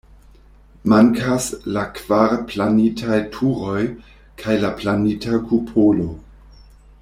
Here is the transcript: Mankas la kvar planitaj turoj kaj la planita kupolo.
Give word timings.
Mankas 0.93 1.49
la 1.75 1.83
kvar 1.99 2.33
planitaj 2.53 3.19
turoj 3.37 3.85
kaj 4.43 4.57
la 4.65 4.75
planita 4.81 5.45
kupolo. 5.53 6.11